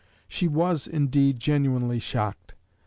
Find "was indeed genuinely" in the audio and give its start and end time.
0.47-1.99